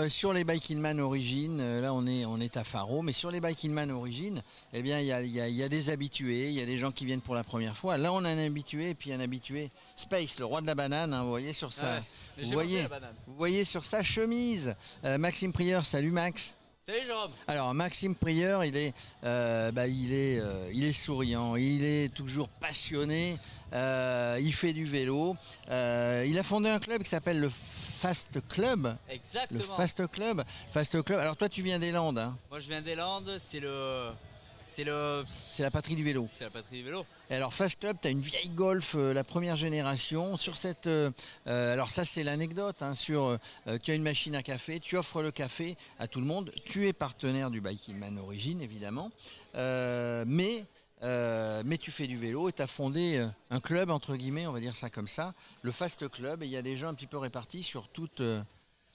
Euh, 0.00 0.08
sur 0.08 0.32
les 0.32 0.44
Bike 0.44 0.70
Man 0.70 0.98
Origine, 0.98 1.60
euh, 1.60 1.80
là 1.82 1.92
on 1.92 2.06
est, 2.06 2.24
on 2.24 2.40
est 2.40 2.56
à 2.56 2.64
Faro, 2.64 3.02
mais 3.02 3.12
sur 3.12 3.30
les 3.30 3.40
Bike 3.40 3.64
Man 3.64 3.90
Origine, 3.90 4.42
eh 4.72 4.80
bien 4.80 4.98
il 5.00 5.06
y 5.06 5.12
a, 5.12 5.20
il 5.22 5.30
y 5.34 5.40
a- 5.40 5.48
il 5.48 5.54
y 5.54 5.62
a 5.62 5.68
des 5.68 5.90
habitués, 5.90 6.48
il 6.48 6.54
y 6.54 6.60
a 6.62 6.64
des 6.64 6.78
gens 6.78 6.90
qui 6.90 7.04
viennent 7.04 7.20
pour 7.20 7.34
la 7.34 7.44
première 7.44 7.76
fois. 7.76 7.98
Là 7.98 8.10
on 8.12 8.24
a 8.24 8.30
un 8.30 8.38
habitué 8.38 8.90
et 8.90 8.94
puis 8.94 9.12
un 9.12 9.20
habitué 9.20 9.70
Space, 9.96 10.38
le 10.38 10.46
roi 10.46 10.62
de 10.62 10.66
la 10.66 10.74
banane, 10.74 11.12
hein, 11.12 11.22
vous 11.24 11.28
voyez 11.30 11.52
sur. 11.52 11.68
Ouais, 11.68 12.02
vous, 12.44 12.50
voyez, 12.52 12.82
banane. 12.88 13.14
vous 13.26 13.34
voyez 13.34 13.64
sur 13.64 13.84
sa 13.84 14.02
chemise, 14.02 14.74
euh, 15.04 15.18
Maxime 15.18 15.52
Prieur, 15.52 15.84
salut 15.84 16.12
Max. 16.12 16.52
Salut 16.88 17.04
Jérôme 17.06 17.30
Alors 17.46 17.72
Maxime 17.74 18.14
Prieur, 18.16 18.64
il 18.64 18.76
est, 18.76 18.94
euh, 19.22 19.70
bah, 19.70 19.86
il 19.86 20.12
est, 20.12 20.40
euh, 20.40 20.68
il 20.72 20.84
est 20.84 20.92
souriant, 20.92 21.54
il 21.54 21.84
est 21.84 22.12
toujours 22.12 22.48
passionné, 22.48 23.38
euh, 23.72 24.38
il 24.40 24.52
fait 24.52 24.72
du 24.72 24.84
vélo. 24.86 25.36
Il 25.68 26.36
a 26.38 26.42
fondé 26.42 26.68
un 26.68 26.80
club 26.80 27.02
qui 27.02 27.08
s'appelle 27.08 27.38
le 27.38 27.50
Fast 27.50 28.40
Club. 28.48 28.96
Le 29.08 29.14
Exactement. 29.14 29.76
Fast 29.76 30.10
Club. 30.10 30.42
Fast 30.72 31.02
Club. 31.04 31.20
Alors 31.20 31.36
toi, 31.36 31.48
tu 31.48 31.62
viens 31.62 31.78
des 31.78 31.92
Landes. 31.92 32.18
hein? 32.18 32.36
Moi 32.50 32.58
je 32.60 32.66
viens 32.68 32.82
des 32.82 32.94
Landes, 32.96 33.36
c'est 33.38 33.60
le. 33.60 34.10
C'est 34.70 34.84
le. 34.84 35.24
C'est 35.50 35.64
la 35.64 35.70
patrie 35.72 35.96
du 35.96 36.04
vélo. 36.04 36.28
C'est 36.32 36.44
la 36.44 36.50
patrie 36.50 36.76
du 36.76 36.84
vélo. 36.84 37.04
Et 37.28 37.34
alors 37.34 37.52
Fast 37.52 37.80
Club, 37.80 37.96
tu 38.00 38.06
as 38.06 38.10
une 38.12 38.20
vieille 38.20 38.50
Golf, 38.50 38.94
euh, 38.94 39.12
la 39.12 39.24
première 39.24 39.56
génération. 39.56 40.36
Sur 40.36 40.56
cette, 40.56 40.86
euh, 40.86 41.10
euh, 41.48 41.72
alors 41.72 41.90
ça 41.90 42.04
c'est 42.04 42.22
l'anecdote. 42.22 42.80
hein, 42.80 42.94
sur, 42.94 43.36
tu 43.82 43.90
as 43.90 43.94
une 43.94 44.04
machine 44.04 44.36
à 44.36 44.44
café, 44.44 44.78
tu 44.78 44.96
offres 44.96 45.22
le 45.22 45.32
café 45.32 45.76
à 45.98 46.06
tout 46.06 46.20
le 46.20 46.26
monde. 46.26 46.52
Tu 46.64 46.86
es 46.86 46.92
partenaire 46.92 47.50
du 47.50 47.60
Biking 47.60 47.98
Man 47.98 48.16
Origine 48.18 48.60
évidemment, 48.60 49.10
mais 49.54 50.64
euh, 51.02 51.62
mais 51.64 51.78
tu 51.78 51.90
fais 51.90 52.06
du 52.06 52.16
vélo 52.16 52.48
et 52.48 52.52
tu 52.52 52.62
as 52.62 52.66
fondé 52.66 53.26
un 53.50 53.60
club 53.60 53.90
entre 53.90 54.16
guillemets, 54.16 54.46
on 54.46 54.52
va 54.52 54.60
dire 54.60 54.76
ça 54.76 54.90
comme 54.90 55.08
ça, 55.08 55.34
le 55.62 55.72
Fast 55.72 56.08
Club. 56.10 56.42
Et 56.42 56.46
il 56.46 56.52
y 56.52 56.56
a 56.56 56.62
des 56.62 56.76
gens 56.76 56.88
un 56.88 56.94
petit 56.94 57.06
peu 57.06 57.18
répartis 57.18 57.62
sur 57.62 57.88
toute 57.88 58.20
euh, 58.20 58.42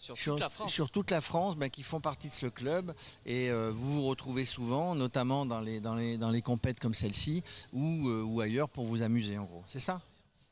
Sur 0.06 0.16
sur, 0.20 0.34
toute 0.34 0.40
la 0.42 0.50
France. 0.50 0.72
sur 0.72 0.92
toute 0.92 1.10
la 1.10 1.20
France, 1.20 1.58
ben, 1.58 1.68
qui 1.68 1.82
font 1.82 2.00
partie 2.00 2.30
de 2.30 2.34
ce 2.34 2.46
club 2.46 2.94
et 3.26 3.50
euh, 3.50 3.72
vous 3.74 3.94
vous 3.94 4.08
retrouvez 4.08 4.46
souvent, 4.46 4.94
notamment 4.94 5.48
dans 5.48 5.60
les 5.60 5.80
dans 5.80 5.96
les 5.96 6.20
dans 6.20 6.30
les 6.30 6.44
compètes 6.44 6.80
comme 6.80 6.94
celle-ci 6.94 7.44
ou 7.74 8.08
euh, 8.08 8.22
ou 8.22 8.40
ailleurs 8.40 8.70
pour 8.70 8.86
vous 8.86 9.02
amuser 9.02 9.40
en 9.40 9.46
gros. 9.46 9.64
C'est 9.66 9.80
ça? 9.80 10.02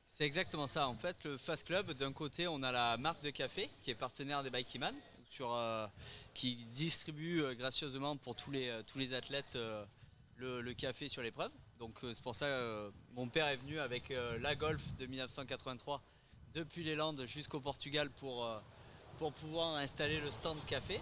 C'est 0.08 0.24
exactement 0.24 0.66
ça. 0.66 0.88
En 0.88 0.96
fait, 0.96 1.24
le 1.24 1.38
Fast 1.38 1.68
Club, 1.68 1.92
d'un 1.92 2.14
côté, 2.14 2.48
on 2.48 2.64
a 2.64 2.72
la 2.72 2.98
marque 2.98 3.22
de 3.22 3.30
café 3.30 3.70
qui 3.84 3.92
est 3.92 3.96
partenaire 3.96 4.42
des 4.42 4.50
Bikeman, 4.50 4.96
sur, 5.28 5.54
euh, 5.54 5.86
qui 6.34 6.66
distribue 6.74 7.44
gracieusement 7.56 8.18
pour 8.18 8.36
tous 8.36 8.50
les, 8.50 8.82
tous 8.88 8.98
les 8.98 9.14
athlètes 9.14 9.56
le, 10.38 10.62
le 10.62 10.74
café 10.74 11.10
sur 11.10 11.22
l'épreuve. 11.22 11.52
Donc 11.78 12.00
c'est 12.02 12.24
pour 12.24 12.34
ça 12.34 12.48
que 12.48 12.92
mon 13.16 13.28
père 13.28 13.48
est 13.48 13.58
venu 13.58 13.80
avec 13.80 14.12
la 14.40 14.56
Golf 14.56 14.96
de 14.96 15.06
1983 15.06 16.02
depuis 16.56 16.84
les 16.84 16.96
Landes 16.96 17.26
jusqu'au 17.28 17.60
Portugal 17.60 18.10
pour, 18.12 18.48
pour 19.24 19.32
pouvoir 19.32 19.76
installer 19.78 20.20
le 20.20 20.30
stand 20.32 20.58
café 20.66 21.00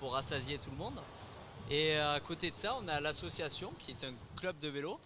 pour 0.00 0.14
rassasier 0.14 0.58
tout 0.58 0.70
le 0.72 0.76
monde. 0.76 0.98
Et 1.70 1.94
à 1.94 2.18
côté 2.18 2.50
de 2.50 2.56
ça, 2.56 2.76
on 2.82 2.88
a 2.88 3.00
l'association 3.00 3.72
qui 3.78 3.92
est 3.92 4.02
un 4.02 4.14
club 4.34 4.58
de 4.58 4.66
vélo 4.66 4.98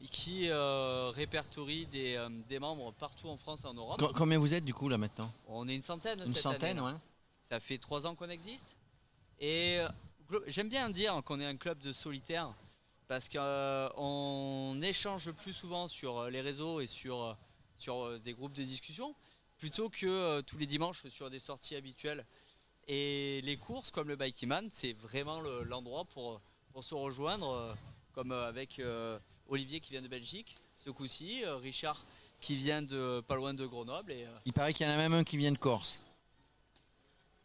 et 0.00 0.06
qui 0.06 0.48
euh, 0.48 1.10
répertorie 1.10 1.86
des, 1.86 2.14
euh, 2.14 2.28
des 2.48 2.60
membres 2.60 2.92
partout 2.92 3.26
en 3.28 3.36
France 3.36 3.62
et 3.64 3.66
en 3.66 3.74
Europe. 3.74 3.98
Com- 3.98 4.12
Combien 4.14 4.38
vous 4.38 4.54
êtes 4.54 4.64
du 4.64 4.72
coup 4.72 4.88
là 4.88 4.96
maintenant? 4.96 5.32
On 5.48 5.66
est 5.68 5.74
une 5.74 5.82
centaine 5.82 6.20
Une 6.20 6.28
cette 6.28 6.36
centaine, 6.44 6.78
année. 6.78 6.86
ouais. 6.86 6.98
Ça 7.42 7.58
fait 7.58 7.78
trois 7.78 8.06
ans 8.06 8.14
qu'on 8.14 8.30
existe. 8.30 8.76
Et 9.40 9.78
euh, 9.80 9.88
j'aime 10.46 10.68
bien 10.68 10.88
dire 10.90 11.20
qu'on 11.24 11.40
est 11.40 11.46
un 11.46 11.56
club 11.56 11.80
de 11.80 11.90
solitaires 11.90 12.54
parce 13.08 13.28
qu'on 13.28 14.78
échange 14.84 15.32
plus 15.32 15.52
souvent 15.52 15.88
sur 15.88 16.16
euh, 16.16 16.30
les 16.30 16.42
réseaux 16.42 16.78
et 16.80 16.86
sur, 16.86 17.20
euh, 17.24 17.34
sur 17.76 18.04
euh, 18.04 18.18
des 18.20 18.34
groupes 18.34 18.52
de 18.52 18.62
discussion 18.62 19.16
plutôt 19.58 19.88
que 19.90 20.06
euh, 20.06 20.42
tous 20.42 20.58
les 20.58 20.66
dimanches 20.66 21.06
sur 21.08 21.30
des 21.30 21.38
sorties 21.38 21.74
habituelles. 21.76 22.24
Et 22.86 23.40
les 23.42 23.56
courses 23.56 23.90
comme 23.90 24.08
le 24.08 24.16
Bikeman, 24.16 24.68
c'est 24.70 24.92
vraiment 24.94 25.40
le- 25.40 25.62
l'endroit 25.64 26.04
pour, 26.06 26.40
pour 26.72 26.82
se 26.84 26.94
rejoindre, 26.94 27.50
euh, 27.50 27.74
comme 28.14 28.32
euh, 28.32 28.48
avec 28.48 28.80
Olivier 29.48 29.80
qui 29.80 29.90
vient 29.92 30.02
de 30.02 30.08
Belgique 30.08 30.56
ce 30.76 30.90
coup-ci, 30.90 31.44
Richard 31.44 32.04
qui 32.40 32.54
vient 32.54 32.82
de 32.82 33.20
pas 33.26 33.34
loin 33.34 33.52
de 33.52 33.66
Grenoble. 33.66 34.12
Et, 34.12 34.24
Il 34.44 34.52
paraît 34.52 34.72
qu'il 34.72 34.86
y 34.86 34.88
en 34.88 34.92
a 34.92 34.96
même 34.96 35.12
un 35.12 35.24
qui 35.24 35.36
vient 35.36 35.50
de 35.50 35.58
Corse. 35.58 36.00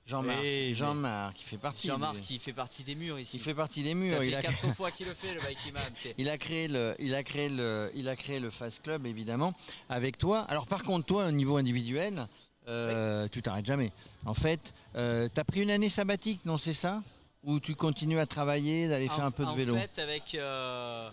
Jean-Marc. 0.05 0.39
Oui, 0.41 0.75
Jean-Marc, 0.75 1.33
qui 1.35 1.43
fait 1.45 1.57
partie. 1.57 1.87
Jean-Marc 1.87 2.19
qui 2.21 2.37
fait 2.39 2.51
partie 2.53 2.83
des 2.83 2.95
murs 2.95 3.19
ici. 3.19 3.37
Il 3.37 3.43
fait 3.43 3.53
partie 3.53 3.83
des 3.83 3.89
Ça 3.91 3.95
murs. 3.95 4.19
fait 4.19 4.27
Il 4.27 4.35
a, 4.35 4.41
quatre 4.41 4.73
fois 4.73 4.91
qu'il 4.91 5.07
le 5.07 5.13
fait 5.13 5.33
le 5.33 5.39
Bikeman. 5.39 5.83
c'est- 5.95 6.13
il 6.17 6.29
a 6.29 6.37
créé 6.37 6.67
le, 6.67 6.93
il 6.99 7.15
a 7.15 7.23
créé 7.23 7.47
le, 7.49 7.89
il 7.95 8.09
a 8.09 8.15
créé 8.15 8.39
le 8.39 8.49
Fast 8.49 8.81
Club 8.81 9.05
évidemment 9.05 9.53
avec 9.89 10.17
toi. 10.17 10.41
Alors 10.49 10.67
par 10.67 10.83
contre 10.83 11.05
toi 11.05 11.27
au 11.27 11.31
niveau 11.31 11.55
individuel, 11.55 12.27
euh, 12.67 13.27
tu 13.31 13.41
t'arrêtes 13.41 13.65
jamais. 13.65 13.91
En 14.25 14.33
fait, 14.33 14.73
euh, 14.95 15.29
t'as 15.33 15.43
pris 15.45 15.61
une 15.61 15.71
année 15.71 15.89
sabbatique, 15.89 16.45
non 16.45 16.57
c'est 16.57 16.73
ça? 16.73 17.01
Ou 17.43 17.59
tu 17.59 17.75
continues 17.75 18.19
à 18.19 18.25
travailler, 18.25 18.87
d'aller 18.89 19.07
faire 19.09 19.23
en, 19.23 19.27
un 19.27 19.31
peu 19.31 19.43
de 19.43 19.49
en 19.49 19.55
vélo? 19.55 19.77
fait, 19.77 19.99
avec, 20.01 20.35
euh, 20.35 21.09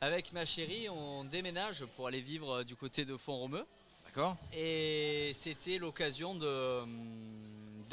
avec 0.00 0.32
ma 0.32 0.44
chérie, 0.44 0.88
on 0.88 1.24
déménage 1.24 1.84
pour 1.96 2.06
aller 2.08 2.20
vivre 2.20 2.62
du 2.64 2.74
côté 2.76 3.04
de 3.04 3.16
Font-Romeu. 3.16 3.64
D'accord. 4.06 4.36
Et 4.52 5.32
c'était 5.36 5.78
l'occasion 5.78 6.34
de, 6.34 6.80
hum, 6.82 6.90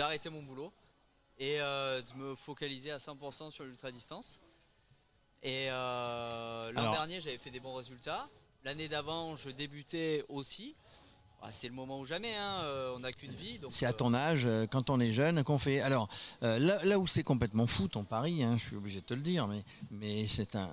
d'arrêter 0.01 0.31
mon 0.31 0.41
boulot 0.41 0.73
et 1.37 1.61
euh, 1.61 2.01
de 2.01 2.13
me 2.15 2.33
focaliser 2.33 2.89
à 2.89 2.97
100% 2.97 3.51
sur 3.51 3.65
l'ultra-distance. 3.65 4.39
Et 5.43 5.67
euh, 5.69 6.71
l'an 6.71 6.89
dernier, 6.89 7.21
j'avais 7.21 7.37
fait 7.37 7.51
des 7.51 7.59
bons 7.59 7.75
résultats. 7.75 8.27
L'année 8.63 8.87
d'avant, 8.87 9.35
je 9.35 9.51
débutais 9.51 10.25
aussi. 10.27 10.75
Ah, 11.43 11.51
c'est 11.51 11.67
le 11.67 11.73
moment 11.75 11.99
ou 11.99 12.05
jamais, 12.05 12.35
hein, 12.35 12.61
euh, 12.63 12.93
on 12.95 12.99
n'a 12.99 13.11
qu'une 13.11 13.31
vie. 13.31 13.59
C'est 13.69 13.85
à 13.85 13.93
ton 13.93 14.13
âge, 14.13 14.45
euh, 14.45 14.65
quand 14.65 14.89
on 14.89 14.99
est 14.99 15.13
jeune, 15.13 15.43
qu'on 15.43 15.57
fait. 15.59 15.81
Alors 15.81 16.07
euh, 16.41 16.57
là, 16.57 16.83
là 16.83 16.97
où 16.99 17.05
c'est 17.05 17.23
complètement 17.23 17.67
fou 17.67 17.87
ton 17.87 18.03
pari, 18.03 18.43
hein, 18.43 18.57
je 18.57 18.63
suis 18.63 18.75
obligé 18.75 19.01
de 19.01 19.05
te 19.05 19.15
le 19.15 19.21
dire, 19.21 19.47
mais 19.47 19.63
mais 19.89 20.27
c'est 20.27 20.55
un, 20.55 20.69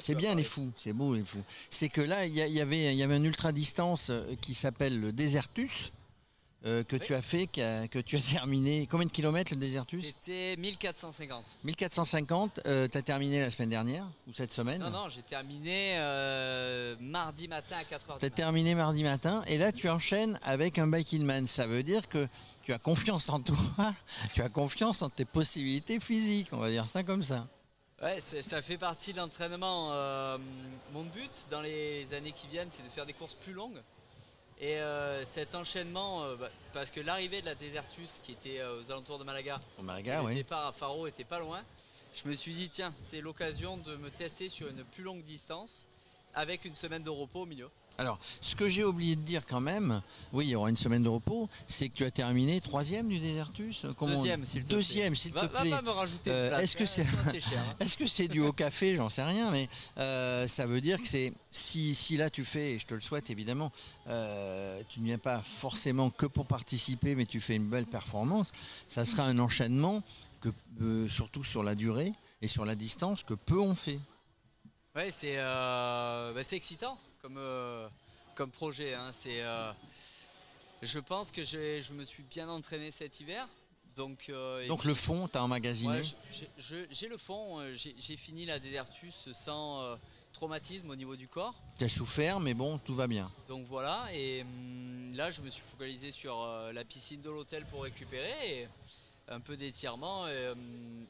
c'est 0.00 0.14
bien 0.14 0.34
les 0.34 0.44
fous, 0.44 0.70
c'est 0.76 0.92
beau 0.94 1.14
les 1.14 1.24
fous. 1.24 1.42
C'est 1.70 1.88
que 1.88 2.02
là 2.02 2.26
il 2.26 2.34
y, 2.34 2.40
il 2.40 2.52
y 2.52 2.60
avait 2.60 2.92
il 2.92 2.98
y 2.98 3.02
avait 3.02 3.14
un 3.14 3.24
ultra 3.24 3.52
distance 3.52 4.12
qui 4.42 4.54
s'appelle 4.54 5.00
le 5.00 5.12
Desertus 5.12 5.92
euh, 6.64 6.82
que 6.84 6.96
Oui. 6.96 7.02
tu 7.04 7.14
as 7.14 7.22
fait, 7.22 7.46
que 7.46 7.98
tu 8.00 8.16
as 8.16 8.20
terminé. 8.32 8.86
Combien 8.90 9.06
de 9.06 9.12
kilomètres 9.12 9.52
le 9.52 9.60
Desertus 9.60 10.04
C'était 10.04 10.56
1450. 10.56 11.44
1450. 11.64 12.60
Euh, 12.66 12.88
tu 12.88 12.98
as 12.98 13.02
terminé 13.02 13.40
la 13.40 13.50
semaine 13.50 13.68
dernière 13.68 14.06
ou 14.26 14.32
cette 14.32 14.52
semaine 14.52 14.80
Non, 14.80 14.90
non, 14.90 15.08
j'ai 15.08 15.22
terminé 15.22 15.96
euh, 15.98 16.96
mardi 17.00 17.46
matin 17.48 17.76
à 17.76 17.82
4h 17.84 18.18
Tu 18.20 18.26
as 18.26 18.30
terminé 18.30 18.74
mardi 18.74 19.04
matin 19.04 19.44
et 19.46 19.58
là 19.58 19.70
tu 19.72 19.88
enchaînes 19.90 20.38
avec 20.42 20.78
un 20.78 20.86
Biking 20.86 21.22
Man. 21.24 21.46
Ça 21.46 21.66
veut 21.66 21.82
dire 21.82 22.08
que 22.08 22.26
tu 22.62 22.72
as 22.72 22.78
confiance 22.78 23.28
en 23.28 23.40
toi, 23.40 23.56
tu 24.34 24.42
as 24.42 24.48
confiance 24.48 25.02
en 25.02 25.10
tes 25.10 25.24
possibilités 25.24 26.00
physiques, 26.00 26.48
on 26.52 26.58
va 26.58 26.70
dire 26.70 26.86
ça 26.88 27.02
comme 27.02 27.22
ça. 27.22 27.46
Ouais, 28.02 28.20
ça 28.20 28.60
fait 28.60 28.76
partie 28.76 29.12
de 29.14 29.18
l'entraînement. 29.18 29.88
Euh, 29.92 30.36
mon 30.92 31.04
but 31.04 31.46
dans 31.50 31.62
les 31.62 32.12
années 32.12 32.32
qui 32.32 32.46
viennent, 32.46 32.68
c'est 32.70 32.82
de 32.82 32.90
faire 32.90 33.06
des 33.06 33.14
courses 33.14 33.32
plus 33.34 33.54
longues. 33.54 33.80
Et 34.58 34.76
euh, 34.78 35.24
cet 35.26 35.54
enchaînement, 35.54 36.24
euh, 36.24 36.36
bah, 36.36 36.48
parce 36.72 36.90
que 36.90 37.00
l'arrivée 37.00 37.42
de 37.42 37.46
la 37.46 37.54
Desertus, 37.54 38.20
qui 38.22 38.32
était 38.32 38.60
euh, 38.60 38.80
aux 38.80 38.90
alentours 38.90 39.18
de 39.18 39.24
Malaga, 39.24 39.60
Au 39.78 39.82
Malaga, 39.82 40.20
le 40.20 40.26
oui. 40.28 40.34
départ 40.34 40.66
à 40.66 40.72
Faro 40.72 41.06
était 41.06 41.24
pas 41.24 41.38
loin, 41.38 41.62
je 42.14 42.26
me 42.26 42.32
suis 42.32 42.54
dit, 42.54 42.70
tiens, 42.70 42.94
c'est 42.98 43.20
l'occasion 43.20 43.76
de 43.76 43.96
me 43.96 44.10
tester 44.10 44.48
sur 44.48 44.68
une 44.68 44.82
plus 44.84 45.02
longue 45.02 45.22
distance, 45.24 45.86
avec 46.34 46.64
une 46.64 46.74
semaine 46.74 47.02
de 47.02 47.10
repos 47.10 47.42
au 47.42 47.46
milieu. 47.46 47.68
Alors, 47.98 48.18
ce 48.40 48.54
que 48.54 48.68
j'ai 48.68 48.84
oublié 48.84 49.16
de 49.16 49.22
dire 49.22 49.46
quand 49.46 49.60
même, 49.60 50.02
oui, 50.32 50.46
il 50.46 50.50
y 50.50 50.54
aura 50.54 50.68
une 50.68 50.76
semaine 50.76 51.02
de 51.02 51.08
repos, 51.08 51.48
c'est 51.66 51.88
que 51.88 51.94
tu 51.94 52.04
as 52.04 52.10
terminé 52.10 52.60
troisième 52.60 53.08
du 53.08 53.18
Desertus. 53.18 53.86
comment 53.98 54.12
on- 54.12 54.16
Deuxième, 54.16 54.44
s'il 54.44 54.62
te 54.62 54.66
plaît. 54.68 54.76
Deuxième, 54.76 55.14
s'il 55.14 55.30
te 55.32 55.36
Va, 55.38 55.46
va 55.46 55.60
plaît. 55.60 55.70
pas 55.70 55.82
me 55.82 55.90
rajouter 55.90 56.30
Euh, 56.30 56.58
est-ce 56.60 56.76
que 56.76 56.84
c'est- 56.84 57.06
c'est 57.32 57.40
cher. 57.40 57.62
hein. 57.80 58.26
Dû 58.28 58.40
au 58.42 58.52
café? 58.52 58.96
J'en 58.96 59.08
sais 59.08 59.22
rien, 59.22 59.50
mais 59.50 59.68
euh, 59.98 60.46
ça 60.48 60.66
veut 60.66 60.80
dire 60.80 61.00
que 61.00 61.08
c'est 61.08 61.32
si, 61.50 61.94
si 61.94 62.16
là 62.16 62.28
tu 62.28 62.44
fais, 62.44 62.72
et 62.74 62.78
je 62.78 62.86
te 62.86 62.94
le 62.94 63.00
souhaite 63.00 63.30
évidemment, 63.30 63.72
euh, 64.08 64.82
tu 64.88 65.00
ne 65.00 65.06
viens 65.06 65.18
pas 65.18 65.40
forcément 65.40 66.10
que 66.10 66.26
pour 66.26 66.46
participer, 66.46 67.14
mais 67.14 67.24
tu 67.26 67.40
fais 67.40 67.56
une 67.56 67.68
belle 67.68 67.86
performance, 67.86 68.52
ça 68.88 69.04
sera 69.04 69.22
un 69.24 69.38
enchaînement 69.38 70.02
que 70.40 70.50
euh, 70.82 71.08
surtout 71.08 71.44
sur 71.44 71.62
la 71.62 71.74
durée 71.74 72.12
et 72.42 72.46
sur 72.48 72.64
la 72.66 72.74
distance 72.74 73.22
que 73.24 73.34
peu 73.34 73.58
ont 73.58 73.74
fait. 73.74 73.98
Ouais, 74.94 75.10
c'est 75.10 75.34
euh, 75.36 76.32
bah, 76.34 76.42
c'est 76.42 76.56
excitant 76.56 76.98
comme, 77.26 77.38
euh, 77.38 77.88
comme 78.36 78.50
projet. 78.52 78.94
hein. 78.94 79.10
C'est, 79.12 79.40
euh, 79.42 79.72
je 80.82 81.00
pense 81.00 81.32
que 81.32 81.42
je 81.44 81.92
me 81.92 82.04
suis 82.04 82.22
bien 82.22 82.48
entraîné 82.48 82.92
cet 82.92 83.18
hiver. 83.18 83.48
Donc, 83.96 84.26
euh, 84.28 84.66
Donc 84.68 84.80
puis- 84.80 84.88
le 84.88 84.94
fond, 84.94 85.26
tu 85.26 85.36
as 85.36 85.42
emmagasiné. 85.42 85.88
Ouais, 85.98 86.04
je- 86.04 86.14
je- 86.30 86.44
je- 86.62 86.86
j'ai 86.90 87.08
le 87.08 87.16
fond. 87.16 87.66
J'ai 87.74 88.16
fini 88.16 88.44
la 88.46 88.60
Desertus 88.60 89.32
sans 89.32 89.98
traumatisme 90.32 90.88
au 90.90 90.94
niveau 90.96 91.16
du 91.16 91.26
corps. 91.26 91.54
Tu 91.78 91.84
as 91.84 91.88
souffert, 91.88 92.38
mais 92.38 92.54
bon, 92.54 92.78
tout 92.78 92.94
va 92.94 93.06
bien. 93.08 93.28
Donc 93.48 93.66
voilà. 93.66 94.06
Et 94.12 94.42
hum, 94.42 95.14
là, 95.16 95.30
je 95.32 95.40
me 95.40 95.48
suis 95.50 95.62
focalisé 95.64 96.10
sur 96.12 96.46
la 96.72 96.84
piscine 96.84 97.22
de 97.22 97.30
l'hôtel 97.30 97.64
pour 97.66 97.82
récupérer 97.82 98.60
et 98.60 98.68
un 99.28 99.40
peu 99.40 99.56
d'étirement. 99.56 100.28
et, 100.28 100.48
hum, 100.50 101.06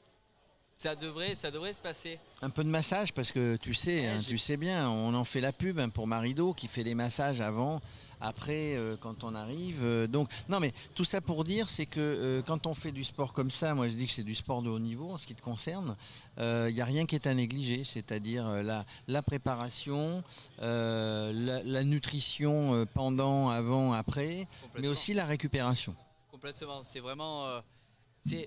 ça 0.78 0.94
devrait, 0.94 1.34
ça 1.34 1.50
devrait 1.50 1.72
se 1.72 1.80
passer. 1.80 2.18
Un 2.42 2.50
peu 2.50 2.62
de 2.62 2.68
massage 2.68 3.12
parce 3.12 3.32
que 3.32 3.56
tu 3.56 3.74
sais, 3.74 4.00
Ouais, 4.00 4.06
hein, 4.08 4.18
tu 4.26 4.38
sais 4.38 4.56
bien, 4.56 4.88
on 4.90 5.14
en 5.14 5.24
fait 5.24 5.40
la 5.40 5.52
pub 5.52 5.78
hein, 5.78 5.88
pour 5.88 6.06
Marido 6.06 6.52
qui 6.52 6.68
fait 6.68 6.84
des 6.84 6.94
massages 6.94 7.40
avant, 7.40 7.80
après 8.20 8.76
euh, 8.76 8.96
quand 8.98 9.24
on 9.24 9.34
arrive. 9.34 9.84
euh, 9.84 10.06
donc 10.06 10.30
non 10.48 10.58
mais 10.60 10.72
tout 10.94 11.04
ça 11.04 11.20
pour 11.20 11.44
dire 11.44 11.68
c'est 11.68 11.84
que 11.86 12.00
euh, 12.00 12.42
quand 12.42 12.66
on 12.66 12.74
fait 12.74 12.92
du 12.92 13.04
sport 13.04 13.32
comme 13.32 13.50
ça, 13.50 13.74
moi 13.74 13.88
je 13.88 13.94
dis 13.94 14.06
que 14.06 14.12
c'est 14.12 14.22
du 14.22 14.34
sport 14.34 14.62
de 14.62 14.68
haut 14.70 14.78
niveau 14.78 15.10
en 15.12 15.16
ce 15.16 15.26
qui 15.26 15.34
te 15.34 15.42
concerne. 15.42 15.96
Il 16.38 16.74
n'y 16.74 16.80
a 16.80 16.84
rien 16.84 17.06
qui 17.06 17.14
est 17.14 17.26
à 17.26 17.32
négliger, 17.34 17.84
c'est-à-dire 17.84 18.46
la, 18.62 18.84
la 19.08 19.22
préparation, 19.22 20.22
la, 20.58 21.32
la 21.32 21.84
nutrition 21.84 22.86
pendant, 22.92 23.48
avant, 23.48 23.92
après, 23.94 24.46
mais 24.78 24.88
aussi 24.88 25.14
la 25.14 25.24
récupération. 25.24 25.94
Complètement. 26.30 26.82
C'est 26.82 27.00
vraiment. 27.00 27.62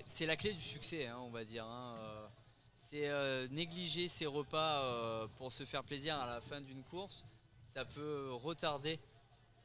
C'est, 0.06 0.26
la 0.26 0.36
clé 0.36 0.52
du 0.52 0.62
succès, 0.62 1.06
hein, 1.06 1.18
on 1.20 1.30
va 1.30 1.44
dire. 1.44 1.64
hein, 1.64 1.96
euh, 1.98 2.26
c'est 2.76 3.08
euh, 3.08 3.46
négliger 3.48 4.08
ses 4.08 4.26
repas 4.26 4.82
euh, 4.84 5.28
pour 5.38 5.52
se 5.52 5.64
faire 5.64 5.84
plaisir 5.84 6.16
à 6.16 6.26
la 6.26 6.40
fin 6.40 6.60
d'une 6.60 6.82
course. 6.82 7.24
Ça 7.68 7.84
peut 7.84 8.32
retarder 8.32 8.98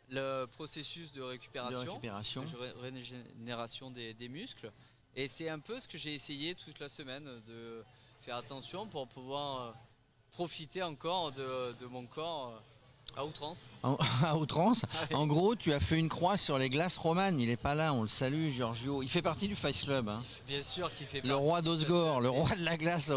le 0.09 0.45
processus 0.45 1.11
de 1.11 1.19
De 1.21 1.23
récupération, 1.25 1.95
de 2.43 2.55
ré- 2.57 2.71
régénération 2.91 3.89
des, 3.91 4.13
des 4.13 4.29
muscles. 4.29 4.71
Et 5.15 5.27
c'est 5.27 5.49
un 5.49 5.59
peu 5.59 5.79
ce 5.79 5.87
que 5.87 5.97
j'ai 5.97 6.13
essayé 6.13 6.53
toute 6.55 6.79
la 6.79 6.89
semaine 6.89 7.25
de 7.47 7.83
faire 8.21 8.35
attention 8.35 8.85
pour 8.85 9.07
pouvoir 9.07 9.73
profiter 10.31 10.83
encore 10.83 11.31
de, 11.31 11.73
de 11.79 11.85
mon 11.87 12.05
corps 12.05 12.61
à 13.17 13.25
outrance. 13.25 13.69
En- 13.83 13.97
à 14.23 14.35
outrance. 14.35 14.81
En 15.13 15.25
gros, 15.27 15.55
tu 15.55 15.71
as 15.73 15.79
fait 15.79 15.97
une 15.97 16.09
croix 16.09 16.37
sur 16.37 16.57
les 16.57 16.69
glaces 16.69 16.97
romanes. 16.97 17.39
Il 17.39 17.49
est 17.49 17.57
pas 17.57 17.75
là, 17.75 17.93
on 17.93 18.01
le 18.01 18.07
salue, 18.07 18.49
Giorgio. 18.49 19.01
Il 19.03 19.09
fait 19.09 19.21
partie 19.21 19.47
du 19.47 19.55
Fight 19.55 19.79
Club. 19.83 20.09
hein. 20.09 20.21
Bien 20.47 20.61
sûr 20.61 20.93
qu'il 20.93 21.07
fait 21.07 21.21
Le 21.21 21.29
partie 21.29 21.43
roi 21.43 21.61
du 21.61 21.67
d'Osgore, 21.69 22.19
le 22.21 22.29
roi 22.29 22.49
de 22.55 22.63
la 22.65 22.75
glace 22.77 23.09
à 23.09 23.15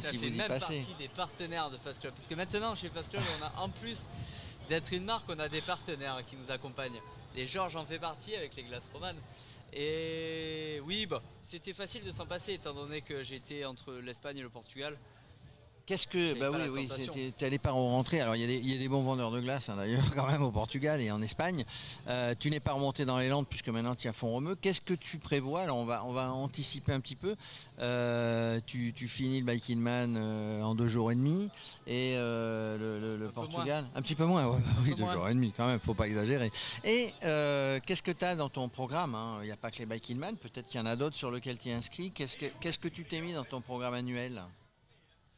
ça 0.00 0.10
si 0.10 0.18
fait 0.18 0.28
vous 0.28 0.34
y 0.34 0.38
passez. 0.38 0.76
partie 0.78 0.94
des 0.98 1.08
partenaires 1.08 1.70
de 1.70 1.76
Fast 1.78 2.00
Club. 2.00 2.14
Parce 2.14 2.26
que 2.26 2.34
maintenant, 2.34 2.74
chez 2.74 2.88
Fast 2.88 3.10
Club, 3.10 3.22
on 3.40 3.44
a 3.44 3.62
en 3.64 3.68
plus 3.68 4.00
d'être 4.68 4.92
une 4.92 5.04
marque, 5.04 5.24
on 5.28 5.38
a 5.38 5.48
des 5.48 5.60
partenaires 5.60 6.18
qui 6.26 6.36
nous 6.36 6.50
accompagnent. 6.50 7.00
Et 7.36 7.46
Georges 7.46 7.76
en 7.76 7.84
fait 7.84 7.98
partie 7.98 8.34
avec 8.34 8.56
les 8.56 8.62
glaces 8.62 8.88
romanes. 8.94 9.18
Et 9.74 10.80
oui, 10.86 11.04
bah, 11.04 11.20
c'était 11.42 11.74
facile 11.74 12.02
de 12.02 12.10
s'en 12.10 12.24
passer 12.24 12.54
étant 12.54 12.72
donné 12.72 13.02
que 13.02 13.22
j'étais 13.22 13.66
entre 13.66 13.92
l'Espagne 13.92 14.38
et 14.38 14.42
le 14.42 14.48
Portugal. 14.48 14.96
Qu'est-ce 15.86 16.08
que. 16.08 16.38
Bah 16.38 16.50
oui, 16.52 16.68
oui, 16.68 16.88
c'était- 16.96 17.46
allé 17.46 17.58
pas 17.60 17.70
rentrer. 17.70 18.20
Alors, 18.20 18.34
il 18.34 18.40
y, 18.40 18.44
a 18.44 18.48
des- 18.48 18.58
il 18.58 18.72
y 18.72 18.74
a 18.74 18.78
des 18.78 18.88
bons 18.88 19.02
vendeurs 19.02 19.30
de 19.30 19.40
glace, 19.40 19.68
hein, 19.68 19.76
d'ailleurs, 19.76 20.02
quand 20.16 20.26
même, 20.26 20.42
au 20.42 20.50
Portugal 20.50 21.00
et 21.00 21.12
en 21.12 21.22
Espagne. 21.22 21.64
Euh, 22.08 22.34
tu 22.38 22.50
n'es 22.50 22.58
pas 22.58 22.72
remonté 22.72 23.04
dans 23.04 23.18
les 23.18 23.28
Landes 23.28 23.46
puisque 23.48 23.68
maintenant 23.68 23.94
tu 23.94 24.08
à 24.08 24.12
fond 24.12 24.30
romeux. 24.30 24.56
Qu'est-ce 24.56 24.80
que 24.80 24.94
tu 24.94 25.18
prévois? 25.18 25.60
Alors, 25.62 25.76
on 25.76 25.84
va, 25.84 26.04
on 26.04 26.12
va 26.12 26.32
anticiper 26.32 26.92
un 26.92 26.98
petit 26.98 27.14
peu. 27.14 27.36
Euh, 27.78 28.58
tu, 28.66 28.92
tu 28.94 29.06
finis 29.06 29.38
le 29.40 29.46
Biking 29.46 29.78
Man 29.78 30.16
euh, 30.18 30.60
en 30.62 30.74
deux 30.74 30.88
jours 30.88 31.12
et 31.12 31.14
demi. 31.14 31.48
Et 31.86 32.14
le, 32.16 32.76
le- 33.00 33.16
le 33.18 33.24
Un 33.24 33.28
peu 33.28 33.32
Portugal. 33.34 33.86
Un 33.94 34.02
petit 34.02 34.16
peu 34.16 34.24
moins, 34.24 34.44
ouais, 34.48 34.58
bah 34.58 34.70
oui, 34.82 34.90
peu 34.90 34.96
deux 34.96 35.02
moins. 35.04 35.12
jours 35.14 35.28
et 35.28 35.34
demi, 35.34 35.52
quand 35.56 35.66
même, 35.68 35.78
faut 35.78 35.94
pas 35.94 36.08
exagérer. 36.08 36.50
Et 36.84 37.12
qu'est-ce 37.20 38.02
que 38.02 38.10
tu 38.10 38.24
as 38.24 38.34
dans 38.34 38.48
ton 38.48 38.68
programme 38.68 39.14
hein? 39.14 39.38
Il 39.42 39.46
n'y 39.46 39.52
a 39.52 39.56
pas 39.56 39.70
que 39.70 39.78
les 39.78 39.86
Biking 39.86 40.18
Man, 40.18 40.36
peut-être 40.36 40.66
qu'il 40.66 40.80
y 40.80 40.82
en 40.82 40.86
a 40.86 40.96
d'autres 40.96 41.16
sur 41.16 41.30
lesquels 41.30 41.58
tu 41.58 41.68
es 41.68 41.72
inscrit. 41.74 42.10
Qu'est-ce 42.10 42.36
que, 42.36 42.46
qu'est-ce 42.60 42.78
que 42.78 42.88
tu 42.88 43.04
t'es 43.04 43.20
mis 43.20 43.34
dans 43.34 43.44
ton 43.44 43.60
programme 43.60 43.94
annuel? 43.94 44.42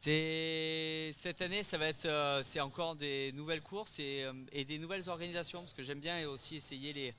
Cette 0.00 1.42
année, 1.42 1.62
ça 1.62 1.76
va 1.78 1.86
être, 1.86 2.04
euh, 2.06 2.42
c'est 2.44 2.60
encore 2.60 2.94
des 2.96 3.32
nouvelles 3.32 3.62
courses 3.62 3.98
et, 3.98 4.22
euh, 4.24 4.32
et 4.52 4.64
des 4.64 4.78
nouvelles 4.78 5.08
organisations 5.08 5.60
parce 5.60 5.74
que 5.74 5.82
j'aime 5.82 6.00
bien 6.00 6.26
aussi 6.28 6.56
essayer 6.56 6.92
les, 6.92 7.14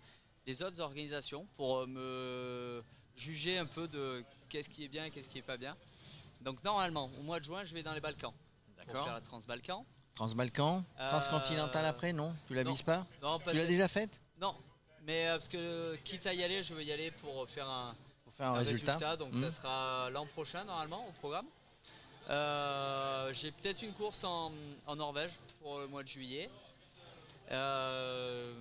les 0.45 0.63
autres 0.63 0.79
organisations 0.79 1.45
pour 1.57 1.79
euh, 1.79 1.85
me 1.87 2.83
juger 3.17 3.57
un 3.57 3.65
peu 3.65 3.87
de 3.87 4.23
qu'est-ce 4.47 4.69
qui 4.69 4.85
est 4.85 4.87
bien 4.87 5.05
et 5.05 5.11
qu'est-ce 5.11 5.29
qui 5.29 5.39
est 5.39 5.43
pas 5.43 5.57
bien. 5.57 5.75
Donc 6.41 6.63
normalement, 6.63 7.09
au 7.19 7.23
mois 7.23 7.39
de 7.39 7.45
juin, 7.45 7.63
je 7.65 7.73
vais 7.73 7.83
dans 7.83 7.93
les 7.93 7.99
Balkans 7.99 8.33
pour 8.85 9.03
faire 9.03 9.13
la 9.13 9.21
Transbalkan. 9.21 9.85
Transbalkan 10.15 10.83
Transcontinental 10.97 11.85
après, 11.85 12.13
non? 12.13 12.33
Tu 12.47 12.53
la 12.53 12.63
non. 12.63 12.71
vises 12.71 12.81
pas? 12.81 13.05
Non, 13.21 13.39
Tu 13.39 13.55
l'as 13.55 13.65
déjà 13.65 13.87
faite? 13.87 14.19
Non, 14.39 14.55
mais 15.05 15.27
parce 15.27 15.47
que 15.49 15.95
quitte 16.05 16.25
à 16.27 16.33
y 16.33 16.43
aller, 16.43 16.63
je 16.63 16.73
veux 16.73 16.83
y 16.83 16.91
aller 16.93 17.11
pour 17.11 17.47
faire 17.49 17.69
un, 17.69 17.93
Pour 18.23 18.33
faire 18.33 18.47
un, 18.47 18.53
un 18.55 18.57
résultat, 18.59 18.93
résultat. 18.93 19.17
donc 19.17 19.35
ça 19.35 19.51
sera 19.51 20.09
l'an 20.11 20.25
prochain 20.27 20.63
normalement 20.63 21.05
au 21.07 21.11
programme. 21.11 21.45
Euh, 22.29 23.31
J'ai 23.33 23.51
peut-être 23.51 23.81
une 23.81 23.93
course 23.93 24.23
en, 24.23 24.51
en 24.87 24.95
Norvège 24.95 25.31
pour 25.61 25.79
le 25.79 25.87
mois 25.87 26.03
de 26.03 26.07
juillet. 26.07 26.49
Euh, 27.51 28.53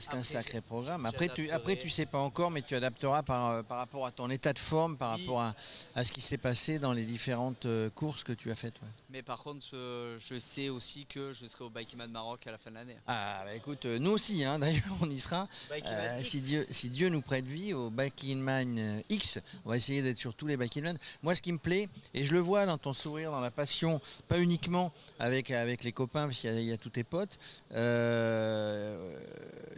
C'est 0.00 0.14
un, 0.14 0.22
sacré 0.24 0.60
programme. 0.60 1.06
Après 1.06 1.28
tu, 1.28 1.48
après, 1.50 1.76
tu 1.76 1.88
sais 1.90 2.06
pas 2.06 2.18
encore, 2.18 2.50
mais 2.50 2.62
tu 2.62 2.74
adapteras 2.74 3.22
par, 3.22 3.48
euh, 3.50 3.62
par 3.62 3.78
rapport 3.78 4.06
à 4.06 4.10
ton 4.10 4.28
état 4.30 4.52
de 4.52 4.58
forme, 4.58 4.96
par 4.96 5.14
Oui. 5.14 5.20
rapport 5.22 5.42
à, 5.42 5.54
à 5.94 6.04
ce 6.04 6.10
qui 6.12 6.20
s'est 6.20 6.38
passé 6.38 6.78
dans 6.78 6.92
les 6.92 7.04
différentes 7.04 7.66
courses 7.94 8.24
que 8.24 8.32
tu 8.32 8.50
as 8.50 8.56
faites. 8.56 8.74
ouais. 8.82 8.88
Mais 9.10 9.22
par 9.22 9.38
contre, 9.42 9.66
euh, 9.72 10.18
je 10.18 10.38
sais 10.38 10.68
aussi 10.68 11.06
que 11.06 11.32
je 11.32 11.46
serai 11.46 11.64
au 11.64 11.70
Bikeman 11.70 12.10
Maroc 12.10 12.46
à 12.46 12.50
la 12.50 12.58
fin 12.58 12.68
de 12.68 12.74
l'année. 12.74 12.98
Ah, 13.06 13.40
bah 13.42 13.54
écoute, 13.54 13.86
euh, 13.86 13.98
nous 13.98 14.10
aussi, 14.10 14.44
hein, 14.44 14.58
d'ailleurs, 14.58 14.98
on 15.00 15.08
y 15.08 15.18
sera. 15.18 15.48
Bikeman 15.70 15.94
Euh, 15.94 16.22
si, 16.22 16.42
Dieu, 16.42 16.66
si 16.68 16.90
Dieu 16.90 17.08
nous 17.08 17.22
prête 17.22 17.46
vie 17.46 17.72
au 17.72 17.88
Bike 17.88 18.22
in 18.26 18.36
Man 18.36 18.78
euh, 18.78 19.00
X, 19.08 19.40
on 19.64 19.70
va 19.70 19.78
essayer 19.78 20.02
d'être 20.02 20.18
sur 20.18 20.34
tous 20.34 20.46
les 20.46 20.58
Bike 20.58 20.76
in 20.76 20.82
Man. 20.82 20.98
Moi, 21.22 21.34
ce 21.34 21.40
qui 21.40 21.52
me 21.52 21.58
plaît, 21.58 21.88
et 22.12 22.22
je 22.24 22.34
le 22.34 22.40
vois 22.40 22.66
dans 22.66 22.76
ton 22.76 22.92
sourire, 22.92 23.30
dans 23.30 23.40
la 23.40 23.50
passion, 23.50 23.98
pas 24.28 24.38
uniquement 24.38 24.92
avec, 25.18 25.50
avec 25.52 25.84
les 25.84 25.92
copains, 25.92 26.26
parce 26.26 26.40
qu'il 26.40 26.52
y, 26.60 26.66
y 26.66 26.72
a 26.72 26.76
tous 26.76 26.90
tes 26.90 27.04
potes, 27.04 27.38
euh, 27.72 29.18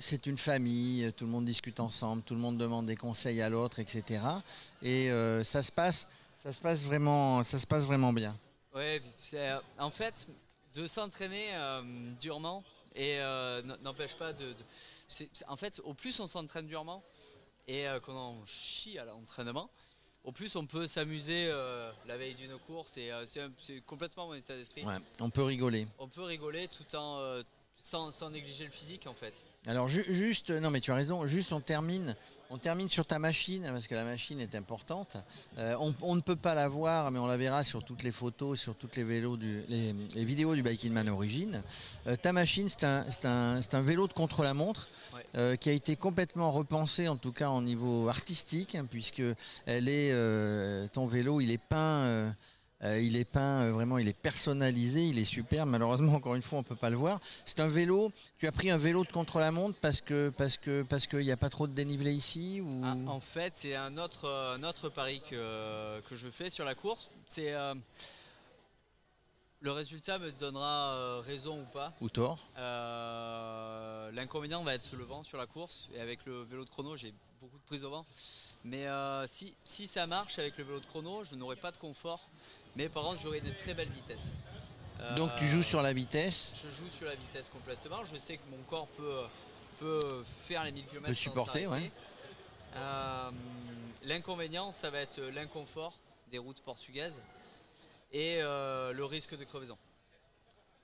c'est 0.00 0.26
une 0.26 0.38
famille, 0.38 1.12
tout 1.16 1.24
le 1.24 1.30
monde 1.30 1.44
discute 1.44 1.78
ensemble, 1.78 2.22
tout 2.22 2.34
le 2.34 2.40
monde 2.40 2.58
demande 2.58 2.86
des 2.86 2.96
conseils 2.96 3.40
à 3.42 3.48
l'autre, 3.48 3.78
etc. 3.78 4.24
Et 4.82 5.08
ça 5.44 5.62
se 5.62 5.70
passe. 5.70 6.08
Ça 6.42 6.52
se 6.52 6.60
passe 6.60 6.80
vraiment, 6.80 7.44
ça 7.44 7.60
se 7.60 7.66
passe 7.66 7.84
vraiment 7.84 8.12
bien. 8.12 8.34
Ouais, 8.74 9.02
c'est, 9.16 9.50
euh, 9.50 9.60
en 9.78 9.90
fait, 9.90 10.26
de 10.74 10.86
s'entraîner 10.86 11.54
euh, 11.54 11.82
durement 12.20 12.64
et 12.94 13.16
euh, 13.18 13.62
n'empêche 13.82 14.14
pas 14.14 14.32
de. 14.32 14.54
en 15.48 15.56
fait, 15.56 15.80
au 15.84 15.94
plus 15.94 16.18
on 16.20 16.26
s'entraîne 16.26 16.66
durement 16.66 17.02
et 17.66 17.86
euh, 17.86 18.00
qu'on 18.00 18.16
en 18.16 18.46
chie 18.46 18.98
à 18.98 19.04
l'entraînement, 19.04 19.70
au 20.24 20.32
plus 20.32 20.54
on 20.56 20.66
peut 20.66 20.86
s'amuser 20.86 21.48
la 22.06 22.16
veille 22.16 22.34
d'une 22.34 22.58
course 22.58 22.96
et 22.96 23.10
c'est, 23.26 23.80
complètement 23.86 24.26
mon 24.26 24.34
état 24.34 24.54
d'esprit. 24.54 24.84
Ouais, 24.84 24.98
on 25.18 25.30
peut 25.30 25.44
rigoler. 25.44 25.86
On 25.98 26.08
peut 26.08 26.22
rigoler 26.22 26.68
tout 26.68 26.94
en 26.94 27.42
sans, 27.76 28.12
sans 28.12 28.30
négliger 28.30 28.64
le 28.64 28.70
physique 28.70 29.06
en 29.06 29.14
fait. 29.14 29.34
Alors 29.66 29.88
ju- 29.88 30.06
juste, 30.08 30.50
non 30.50 30.70
mais 30.70 30.80
tu 30.80 30.90
as 30.90 30.94
raison, 30.94 31.26
juste 31.26 31.52
on 31.52 31.60
termine, 31.60 32.16
on 32.48 32.56
termine 32.56 32.88
sur 32.88 33.04
ta 33.04 33.18
machine 33.18 33.68
parce 33.70 33.86
que 33.86 33.94
la 33.94 34.04
machine 34.04 34.40
est 34.40 34.54
importante. 34.54 35.18
Euh, 35.58 35.76
on, 35.78 35.94
on 36.00 36.14
ne 36.16 36.22
peut 36.22 36.34
pas 36.34 36.54
la 36.54 36.66
voir, 36.66 37.10
mais 37.10 37.18
on 37.18 37.26
la 37.26 37.36
verra 37.36 37.62
sur 37.62 37.84
toutes 37.84 38.02
les 38.02 38.10
photos, 38.10 38.58
sur 38.58 38.74
toutes 38.74 38.96
les 38.96 39.04
vélos, 39.04 39.36
du, 39.36 39.60
les, 39.68 39.94
les 40.14 40.24
vidéos 40.24 40.54
du 40.54 40.62
Biking 40.62 40.92
Man 40.94 41.10
Origine. 41.10 41.62
Euh, 42.06 42.16
ta 42.16 42.32
machine, 42.32 42.70
c'est 42.70 42.84
un, 43.26 43.80
vélo 43.82 44.08
de 44.08 44.14
contre-la-montre 44.14 44.88
Ouais. 45.14 45.22
euh, 45.36 45.56
qui 45.56 45.68
a 45.68 45.72
été 45.72 45.94
complètement 45.96 46.52
repensé, 46.52 47.08
en 47.08 47.16
tout 47.16 47.32
cas 47.32 47.50
au 47.50 47.60
niveau 47.60 48.08
artistique, 48.08 48.74
hein, 48.76 48.86
puisque 48.90 49.22
elle 49.66 49.88
est, 49.88 50.88
ton 50.92 51.06
vélo, 51.06 51.40
il 51.42 51.50
est 51.50 51.58
peint. 51.58 52.34
Euh, 52.82 52.98
il 52.98 53.16
est 53.16 53.26
peint, 53.26 53.64
euh, 53.64 53.72
vraiment, 53.72 53.98
il 53.98 54.08
est 54.08 54.16
personnalisé, 54.16 55.06
il 55.06 55.18
est 55.18 55.24
superbe. 55.24 55.68
Malheureusement, 55.68 56.14
encore 56.16 56.34
une 56.34 56.42
fois, 56.42 56.60
on 56.60 56.62
peut 56.62 56.76
pas 56.76 56.88
le 56.90 56.96
voir. 56.96 57.20
C'est 57.44 57.60
un 57.60 57.68
vélo. 57.68 58.10
Tu 58.38 58.46
as 58.46 58.52
pris 58.52 58.70
un 58.70 58.78
vélo 58.78 59.04
de 59.04 59.12
contre-la-montre 59.12 59.78
parce 59.80 60.00
que 60.00 60.30
parce 60.30 60.56
que 60.56 60.82
parce 60.82 61.06
qu'il 61.06 61.20
n'y 61.20 61.32
a 61.32 61.36
pas 61.36 61.50
trop 61.50 61.66
de 61.66 61.74
dénivelé 61.74 62.12
ici 62.14 62.62
ou? 62.62 62.82
Ah, 62.84 62.96
en 63.06 63.20
fait, 63.20 63.52
c'est 63.56 63.74
un 63.76 63.98
autre, 63.98 64.26
euh, 64.26 64.90
pari 64.94 65.20
que, 65.28 66.00
que 66.08 66.16
je 66.16 66.30
fais 66.30 66.48
sur 66.48 66.64
la 66.64 66.74
course. 66.74 67.10
C'est 67.26 67.54
le 69.62 69.72
résultat 69.72 70.18
me 70.18 70.32
donnera 70.32 71.20
raison 71.20 71.60
ou 71.60 71.66
pas. 71.66 71.92
ou 72.00 72.08
tort. 72.08 72.38
L'inconvénient 74.14 74.62
va 74.62 74.74
être 74.74 74.96
le 74.96 75.04
vent 75.04 75.22
sur 75.22 75.36
la 75.36 75.46
course 75.46 75.86
et 75.94 76.00
avec 76.00 76.24
le 76.24 76.44
vélo 76.44 76.64
de 76.64 76.70
chrono, 76.70 76.96
j'ai 76.96 77.12
beaucoup 77.42 77.58
de 77.58 77.64
prise 77.64 77.84
au 77.84 77.90
vent. 77.90 78.06
Mais 78.64 78.86
si, 79.26 79.54
si 79.64 79.86
ça 79.86 80.06
marche 80.06 80.38
avec 80.38 80.56
le 80.56 80.64
vélo 80.64 80.80
de 80.80 80.86
chrono, 80.86 81.24
je 81.24 81.34
n'aurai 81.34 81.56
pas 81.56 81.72
de 81.72 81.76
confort. 81.76 82.30
Mais 82.76 82.88
par 82.88 83.02
contre, 83.04 83.20
j'aurai 83.22 83.40
de 83.40 83.50
très 83.50 83.74
belles 83.74 83.90
vitesses. 83.90 84.30
Donc 85.16 85.30
tu 85.38 85.44
Euh, 85.44 85.48
joues 85.48 85.62
sur 85.62 85.80
la 85.82 85.92
vitesse, 85.94 86.54
Je 86.56 86.70
joue 86.70 86.88
sur 86.90 87.06
la 87.06 87.14
vitesse 87.14 87.48
complètement. 87.48 88.04
Je 88.04 88.16
sais 88.18 88.36
que 88.36 88.42
mon 88.50 88.62
corps 88.68 88.86
peut, 88.88 89.22
peut 89.78 90.22
faire 90.46 90.62
les 90.64 90.72
1000 90.72 90.84
km. 90.86 91.06
Peut 91.06 91.14
supporter, 91.14 91.66
ouais. 91.66 91.90
Euh, 92.76 93.30
L'inconvénient, 94.02 94.72
ça 94.72 94.90
va 94.90 94.98
être 95.00 95.20
l'inconfort 95.20 95.98
des 96.30 96.38
routes 96.38 96.60
portugaises 96.60 97.20
et 98.12 98.38
euh, 98.40 98.92
le 98.92 99.04
risque 99.04 99.36
de 99.36 99.44
crevaison. 99.44 99.76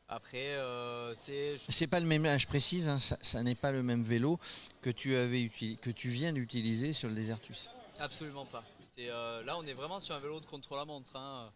Après, 0.08 0.54
euh, 0.54 1.14
c'est 1.14 1.56
c'est 1.68 1.86
pas 1.88 1.98
le 2.00 2.06
même. 2.06 2.38
Je 2.38 2.46
précise, 2.46 2.88
hein, 2.88 2.98
ça, 2.98 3.16
ça 3.20 3.42
n'est 3.42 3.54
pas 3.56 3.72
le 3.72 3.82
même 3.82 4.02
vélo 4.04 4.38
que 4.80 4.90
tu 4.90 5.16
avais 5.16 5.48
que 5.82 5.90
tu 5.90 6.08
viens 6.08 6.32
d'utiliser 6.32 6.92
sur 6.92 7.08
le 7.08 7.14
Desertus. 7.14 7.68
absolument 7.98 8.46
pas. 8.46 8.62
Euh, 8.98 9.42
là, 9.44 9.58
on 9.58 9.66
est 9.66 9.74
vraiment 9.74 9.98
sur 10.00 10.14
un 10.14 10.20
vélo 10.20 10.40
de 10.40 10.46
contre-la-montre. 10.46 11.14
hein. 11.16 11.50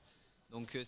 Donc, 0.53 0.75
euh, 0.75 0.83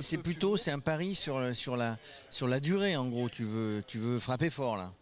c'est 0.00 0.18
plutôt 0.18 0.56
c'est 0.56 0.70
un 0.70 0.78
pari 0.78 1.14
sur 1.14 1.38
le- 1.40 1.54
sur 1.54 1.76
la 1.76 1.98
sur 2.30 2.48
la 2.48 2.60
durée 2.60 2.96
en 2.96 3.08
gros. 3.08 3.28
Tu 3.28 3.44
veux 3.44 3.82
tu 3.86 3.98
veux 3.98 4.18
frapper 4.18 4.50
fort 4.50 4.76
là 4.76 4.92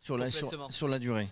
sur 0.00 0.16
la 0.18 0.30
sur, 0.30 0.42
Complètement. 0.42 0.70
sur 0.70 0.88
la 0.88 0.98
durée. 0.98 1.28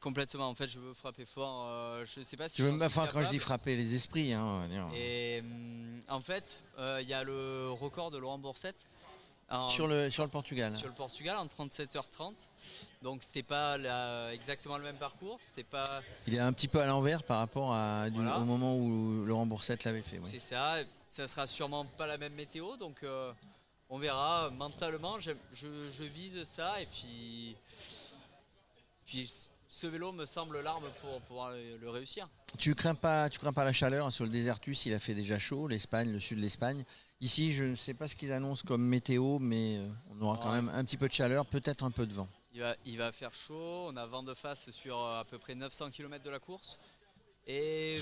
complètement. 0.00 0.48
En 0.48 0.54
fait, 0.54 0.68
je 0.68 0.78
veux 0.78 0.92
frapper 0.92 1.24
fort. 1.24 1.64
euh, 1.68 2.04
je 2.14 2.20
sais 2.22 2.36
pas 2.36 2.48
si. 2.48 2.56
Tu 2.56 2.62
veux, 2.62 2.82
enfin, 2.84 3.06
quand 3.10 3.22
je 3.24 3.30
dis 3.30 3.38
frapper 3.38 3.74
les 3.76 3.94
esprits, 3.94 4.32
hein, 4.34 4.44
on 4.44 4.60
va 4.60 4.68
dire. 4.68 4.86
Et 4.94 5.40
hum, 5.40 6.00
en 6.08 6.20
fait, 6.20 6.62
euh, 6.78 7.00
il 7.02 7.08
y 7.08 7.14
a 7.14 7.24
le 7.24 7.70
record 7.70 8.10
de 8.10 8.18
Laurent 8.18 8.38
Boursette 8.38 8.76
en- 9.50 9.68
sur, 9.68 9.86
le, 9.88 10.10
sur 10.10 10.24
le 10.24 10.28
Portugal. 10.30 10.76
sur 10.76 10.88
le 10.88 10.94
Portugal 10.94 11.36
en 11.38 11.46
37h30. 11.46 12.34
Donc 13.02 13.22
c'était 13.22 13.42
pas 13.42 13.78
la- 13.78 14.32
exactement 14.34 14.76
le 14.76 14.84
même 14.84 14.96
parcours. 14.96 15.38
C'était 15.42 15.64
pas. 15.64 16.02
Il 16.26 16.34
est 16.34 16.38
un 16.40 16.52
petit 16.52 16.68
peu 16.68 16.80
à 16.80 16.86
l'envers 16.86 17.22
par 17.22 17.38
rapport 17.38 17.72
à, 17.74 18.10
du- 18.10 18.16
Voilà. 18.20 18.38
au 18.40 18.44
moment 18.44 18.76
où 18.76 19.24
Laurent 19.24 19.46
Boursette 19.46 19.84
l'avait 19.84 20.02
fait. 20.02 20.20
C'est 20.26 20.38
ça. 20.38 20.76
Ça 21.16 21.26
sera 21.26 21.46
sûrement 21.46 21.86
pas 21.86 22.06
la 22.06 22.18
même 22.18 22.34
météo. 22.34 22.76
Donc 22.76 23.02
euh, 23.02 23.32
on 23.88 23.96
verra. 23.96 24.50
Mentalement, 24.50 25.18
je, 25.18 25.32
je 25.54 26.04
vise 26.04 26.42
ça 26.42 26.78
et 26.82 26.84
puis. 26.84 27.56
Puis 29.06 29.48
ce 29.66 29.86
vélo 29.86 30.12
me 30.12 30.26
semble 30.26 30.60
l'arme 30.60 30.84
pour 31.00 31.18
pouvoir 31.22 31.52
le 31.54 31.88
réussir. 31.88 32.28
Tu 32.58 32.74
crains 32.74 32.94
pas, 32.94 33.30
tu 33.30 33.38
crains 33.38 33.54
pas 33.54 33.64
la 33.64 33.72
chaleur 33.72 34.06
hein, 34.06 34.10
sur 34.10 34.24
le 34.24 34.30
Désertus, 34.30 34.84
il 34.84 34.92
a 34.92 34.98
fait 34.98 35.14
déjà 35.14 35.38
chaud, 35.38 35.68
l'Espagne, 35.68 36.12
le 36.12 36.20
sud 36.20 36.36
de 36.36 36.42
l'Espagne. 36.42 36.84
Ici, 37.22 37.52
je 37.52 37.64
ne 37.64 37.76
sais 37.76 37.94
pas 37.94 38.08
ce 38.08 38.14
qu'ils 38.14 38.32
annoncent 38.32 38.64
comme 38.66 38.82
météo, 38.82 39.38
mais 39.38 39.78
euh, 39.78 39.88
on 40.10 40.20
aura 40.20 40.36
quand 40.36 40.52
même 40.52 40.68
un 40.68 40.84
petit 40.84 40.98
peu 40.98 41.08
de 41.08 41.12
chaleur, 41.14 41.46
peut-être 41.46 41.82
un 41.82 41.90
peu 41.90 42.06
de 42.06 42.12
vent. 42.12 42.28
Il 42.52 42.60
va, 42.60 42.76
il 42.84 42.98
va 42.98 43.10
faire 43.10 43.32
chaud, 43.32 43.86
on 43.88 43.96
a 43.96 44.04
vent 44.04 44.22
de 44.22 44.34
face 44.34 44.70
sur 44.70 44.98
euh, 44.98 45.20
à 45.20 45.24
peu 45.24 45.38
près 45.38 45.54
900 45.54 45.90
km 45.92 46.22
de 46.22 46.30
la 46.30 46.40
course. 46.40 46.78
Et 47.46 48.00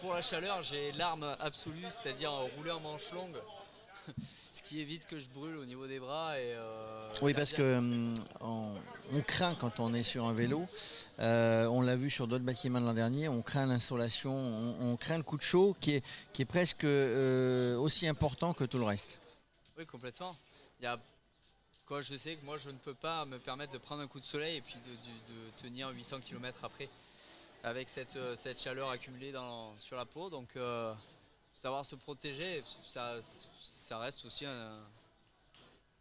pour 0.00 0.14
la 0.14 0.22
chaleur, 0.22 0.62
j'ai 0.62 0.92
l'arme 0.92 1.36
absolue, 1.40 1.84
c'est-à-dire 1.90 2.30
rouler 2.56 2.70
en 2.70 2.80
manche 2.80 3.10
longue. 3.12 3.36
Ce 4.52 4.62
qui 4.62 4.80
évite 4.80 5.06
que 5.06 5.18
je 5.18 5.28
brûle 5.28 5.56
au 5.56 5.64
niveau 5.64 5.86
des 5.86 6.00
bras. 6.00 6.38
Et, 6.38 6.52
euh, 6.54 7.08
Oui, 7.22 7.34
parce 7.34 7.52
que 7.52 7.78
hum, 7.78 8.14
on, 8.40 8.72
on 9.12 9.20
craint 9.22 9.54
quand 9.54 9.78
on 9.80 9.92
est 9.94 10.02
sur 10.02 10.24
un 10.26 10.34
vélo. 10.34 10.66
euh, 11.20 11.66
on 11.66 11.82
l'a 11.82 11.96
vu 11.96 12.10
sur 12.10 12.26
d'autres 12.26 12.44
bâtiments 12.44 12.80
de 12.80 12.86
l'an 12.86 12.94
dernier. 12.94 13.28
On 13.28 13.42
craint 13.42 13.66
l'insolation, 13.66 14.32
on, 14.34 14.92
on 14.92 14.96
craint 14.96 15.16
le 15.18 15.22
coup 15.22 15.36
de 15.36 15.42
chaud 15.42 15.76
qui 15.80 15.92
est, 15.96 16.04
qui 16.32 16.42
est 16.42 16.46
presque 16.46 16.84
euh, 16.84 17.76
aussi 17.76 18.06
important 18.08 18.52
que 18.52 18.64
tout 18.64 18.78
le 18.78 18.84
reste. 18.84 19.20
Oui, 19.78 19.86
complètement. 19.86 20.34
Il 20.80 20.84
y 20.84 20.86
a... 20.86 20.98
Quoi, 21.86 22.02
je 22.02 22.14
sais 22.14 22.36
que 22.36 22.44
moi, 22.44 22.56
je 22.56 22.70
ne 22.70 22.76
peux 22.78 22.94
pas 22.94 23.24
me 23.24 23.38
permettre 23.40 23.72
de 23.72 23.78
prendre 23.78 24.00
un 24.02 24.06
coup 24.06 24.20
de 24.20 24.24
soleil 24.24 24.58
et 24.58 24.60
puis 24.60 24.76
de, 24.76 24.90
de- 24.92 25.34
de 25.34 25.50
tenir 25.60 25.88
800 25.90 26.20
km 26.20 26.64
après 26.64 26.88
avec 27.62 27.88
cette, 27.90 28.16
euh, 28.16 28.34
cette 28.34 28.60
chaleur 28.60 28.88
accumulée 28.90 29.32
sur 29.78 29.96
la 29.96 30.04
peau. 30.04 30.30
Donc, 30.30 30.56
euh, 30.56 30.94
savoir 31.54 31.84
se 31.84 31.94
protéger, 31.94 32.62
ça, 32.84 33.20
ça 33.62 33.98
reste 33.98 34.24
aussi 34.24 34.46
un- 34.46 34.82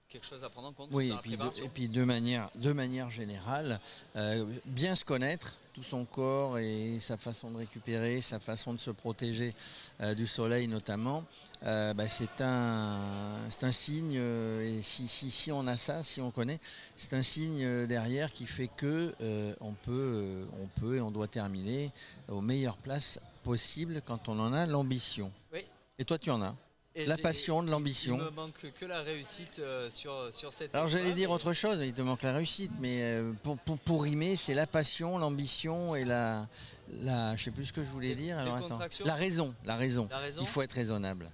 quelque 0.10 0.26
chose 0.26 0.44
à 0.44 0.50
prendre 0.50 0.70
en 0.70 0.74
compte 0.74 0.90
Oui, 0.92 1.10
dans 1.10 1.14
et 1.14 1.16
la 1.18 1.22
puis, 1.22 1.38
de, 1.38 1.66
et 1.66 1.70
puis 1.70 1.88
de 1.88 2.04
manière, 2.04 2.50
de 2.56 2.74
manière 2.74 3.10
générale, 3.12 3.80
euh, 4.16 4.46
bien 4.66 4.96
se 4.96 5.06
connaître, 5.06 5.58
tout 5.74 5.84
son 5.84 6.04
corps 6.04 6.58
et 6.58 7.00
sa 7.00 7.16
façon 7.16 7.52
de 7.52 7.58
récupérer, 7.58 8.22
sa 8.22 8.40
façon 8.40 8.74
de 8.74 8.80
se 8.80 8.90
protéger 8.90 9.54
euh, 10.02 10.16
du 10.16 10.26
soleil 10.26 10.68
notamment, 10.68 11.26
euh, 11.64 11.94
bah, 11.94 12.08
c'est 12.08 12.42
un, 12.42 13.72
signe, 13.72 14.16
et 14.16 14.82
si, 14.82 15.08
si, 15.08 15.30
si 15.30 15.52
on 15.52 15.68
a 15.68 15.78
ça, 15.78 16.02
si 16.02 16.22
on 16.22 16.32
connaît, 16.32 16.60
c'est 16.98 17.14
un 17.14 17.24
signe 17.24 17.86
derrière 17.86 18.34
qui 18.34 18.48
fait 18.48 18.70
que 18.76 19.14
on, 19.62 19.74
peut, 19.74 20.48
on 20.60 20.68
peut 20.80 20.98
et 20.98 21.02
on 21.02 21.12
doit 21.12 21.28
terminer 21.28 21.92
aux 22.30 22.42
meilleures 22.42 22.78
places 22.78 23.20
possibles 23.44 24.02
quand 24.06 24.28
on 24.28 24.40
en 24.40 24.54
a 24.54 24.66
l'ambition. 24.66 25.32
Oui. 25.54 25.66
Et 26.00 26.06
toi, 26.06 26.18
tu 26.18 26.32
en 26.32 26.42
as? 26.42 26.56
La 26.96 27.18
passion, 27.18 27.64
de 27.64 27.70
l'ambition. 27.72 28.18
Il 28.18 28.24
me 28.24 28.30
manque 28.32 28.72
que 28.78 28.86
la 28.86 29.02
réussite 29.02 29.60
euh, 29.60 29.90
sur, 29.90 30.34
sur 30.34 30.54
cette 30.54 30.74
Alors 30.76 30.88
j'allais 30.88 31.14
dire 31.14 31.32
autre 31.32 31.54
chose, 31.54 31.80
il 31.82 31.94
te 31.94 32.02
manque 32.02 32.24
la 32.24 32.34
réussite, 32.34 32.72
mais 32.80 33.02
euh, 33.02 33.34
pour, 33.44 33.58
pour, 33.60 33.78
pour 33.78 34.04
rimer, 34.04 34.36
c'est 34.36 34.54
la 34.54 34.68
passion, 34.68 35.18
l'ambition 35.18 35.96
et 35.96 36.04
la, 36.06 36.48
la... 36.90 37.36
Je 37.36 37.44
sais 37.44 37.52
plus 37.52 37.66
ce 37.68 37.74
que 37.74 37.84
je 37.84 37.90
voulais 37.90 38.10
Des- 38.10 38.24
dire. 38.24 38.38
des 38.38 38.44
Alors 38.44 38.56
attends. 38.58 38.80
La 39.06 39.16
raison, 39.16 39.54
la 39.66 39.76
raison. 39.76 40.08
La 40.12 40.20
raison 40.20 40.42
Il 40.42 40.48
faut 40.48 40.62
être 40.62 40.74
raisonnable. 40.74 41.30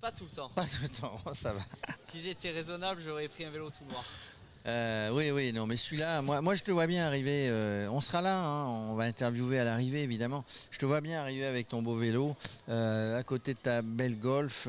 Pas 0.00 0.12
tout 0.12 0.24
le 0.24 0.30
temps. 0.30 0.48
Pas 0.50 0.64
tout 0.64 0.82
le 0.82 0.88
temps, 0.88 1.20
ça 1.34 1.52
va. 1.52 1.60
si 2.08 2.20
j'étais 2.22 2.50
raisonnable, 2.50 3.02
j'aurais 3.02 3.28
pris 3.28 3.44
un 3.44 3.50
vélo 3.50 3.70
tout 3.70 3.84
noir. 3.84 4.04
Euh, 4.66 5.10
oui, 5.12 5.30
oui, 5.30 5.52
non, 5.52 5.66
mais 5.66 5.76
celui-là, 5.76 6.20
moi, 6.20 6.42
moi 6.42 6.54
je 6.54 6.62
te 6.62 6.70
vois 6.70 6.86
bien 6.86 7.06
arriver. 7.06 7.46
euh, 7.48 7.88
on 7.90 8.00
sera 8.00 8.20
là, 8.20 8.36
hein, 8.38 8.66
on 8.66 8.94
va 8.94 9.04
interviewer 9.04 9.58
à 9.58 9.64
l'arrivée 9.64 10.02
évidemment. 10.02 10.44
Je 10.70 10.78
te 10.78 10.84
vois 10.84 11.00
bien 11.00 11.20
arriver 11.20 11.46
avec 11.46 11.68
ton 11.68 11.80
beau 11.80 11.96
vélo, 11.96 12.36
euh, 12.68 13.18
à 13.18 13.22
côté 13.22 13.54
de 13.54 13.58
ta 13.58 13.80
belle 13.80 14.18
Golf. 14.18 14.64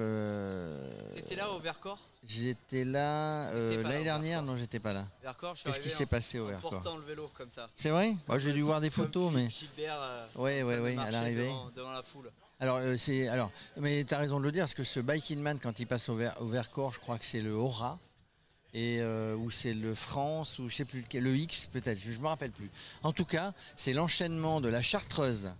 T'étais 1.16 1.36
là 1.36 1.52
au 1.52 1.60
Vercors? 1.60 2.00
J'étais 2.28 2.86
là 2.86 3.52
l'année 3.54 4.04
dernière, 4.04 4.44
non, 4.44 4.56
j'étais 4.56 4.80
pas 4.80 4.94
là. 4.94 5.08
Vercors, 5.22 5.56
je 5.56 5.62
suis 5.62 5.70
Qu'est-ce 5.70 5.80
qui 5.82 5.90
s'est 5.90 6.06
passé 6.06 6.40
au 6.40 6.46
Vercors? 6.46 6.70
portant 6.72 6.96
le 6.96 7.04
vélo 7.04 7.30
comme 7.36 7.50
ça. 7.50 7.68
C'est 7.76 7.90
vrai? 7.90 8.16
Moi, 8.28 8.38
J'ai 8.38 8.54
dû 8.54 8.62
voir 8.62 8.80
des 8.80 8.92
photos, 8.92 9.32
mais. 9.34 9.50
Gilbert, 9.50 9.98
train 10.34 10.38
de 10.38 10.42
ouais, 10.42 10.98
à 10.98 11.12
l'arrivée. 11.12 11.48
Devant, 11.48 11.70
devant 11.76 11.92
la 11.92 12.04
foule. 12.04 12.32
Alors, 12.60 12.78
euh, 12.78 12.96
c'est, 12.96 13.28
alors, 13.28 13.52
mais 13.78 14.04
tu 14.08 14.14
as 14.14 14.20
raison 14.20 14.40
de 14.40 14.44
le 14.46 14.52
dire, 14.52 14.62
parce 14.64 14.76
que 14.76 14.84
ce 14.84 15.00
Biking 15.00 15.40
Man, 15.40 15.58
quand 15.62 15.80
il 15.80 15.88
passe 15.88 16.08
au, 16.10 16.16
Ver- 16.16 16.36
au 16.40 16.46
Vercors, 16.46 16.94
je 16.94 17.00
crois 17.00 17.18
que 17.18 17.26
c'est 17.26 17.42
le 17.42 17.56
Aura, 17.56 17.98
et, 18.74 19.02
euh, 19.02 19.36
ou 19.36 19.52
c'est 19.52 19.74
le 19.74 19.96
France, 19.96 20.60
ou 20.60 20.70
je 20.70 20.76
sais 20.76 20.86
plus 20.86 21.02
lequel, 21.02 21.24
le 21.24 21.36
X 21.36 21.66
peut-être, 21.68 22.00
je 22.00 22.12
ne 22.12 22.18
me 22.18 22.28
rappelle 22.28 22.52
plus. 22.52 22.70
En 23.04 23.12
tout 23.14 23.26
cas, 23.26 23.54
c'est 23.76 23.94
l'enchaînement 23.94 24.62
de 24.62 24.70
la 24.70 24.82
Chartreuse 24.82 25.52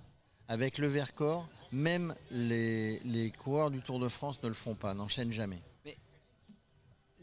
avec 0.48 0.78
le 0.78 0.88
Vercors. 0.88 1.48
Même 1.74 2.16
les, 2.32 3.00
les 3.06 3.32
coureurs 3.32 3.72
du 3.72 3.82
Tour 3.82 4.00
de 4.00 4.10
France 4.10 4.42
ne 4.44 4.50
le 4.50 4.54
font 4.54 4.76
pas, 4.76 4.94
n'enchaînent 4.94 5.32
jamais. 5.32 5.62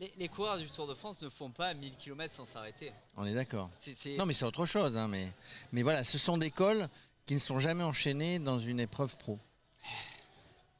Les, 0.00 0.12
les 0.16 0.28
coureurs 0.28 0.58
du 0.58 0.70
Tour 0.70 0.86
de 0.86 0.94
France 0.94 1.20
ne 1.22 1.28
font 1.28 1.50
pas 1.50 1.74
1000 1.74 1.96
km 1.96 2.32
sans 2.32 2.46
s'arrêter. 2.46 2.92
On 3.16 3.26
est 3.26 3.34
d'accord. 3.34 3.68
Non, 4.16 4.26
mais 4.26 4.32
c'est 4.34 4.44
autre 4.44 4.64
chose. 4.64 4.96
hein, 4.96 5.08
mais, 5.08 5.32
mais 5.72 5.82
voilà, 5.82 6.04
ce 6.04 6.18
sont 6.18 6.38
des 6.38 6.52
cols 6.52 6.88
qui 7.26 7.34
ne 7.34 7.40
sont 7.40 7.58
jamais 7.58 7.82
enchaînés 7.82 8.38
dans 8.38 8.58
une 8.60 8.78
épreuve 8.78 9.16
pro. 9.16 9.38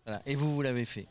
Voilà. 0.05 0.23
Et 0.25 0.37
vous, 0.37 0.55
vous 0.55 0.63
l'avez 0.63 0.85
fait. 0.85 1.09